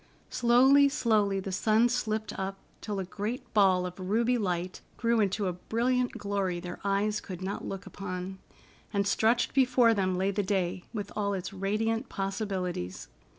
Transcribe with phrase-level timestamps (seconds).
[0.31, 5.45] Slowly, slowly, the sun slipped up, until a great ball of ruby light grew into
[5.45, 8.39] a brilliant glory their eyes could not look upon.
[8.91, 13.09] And stretched before them lay the day, with all its radiant possibilities.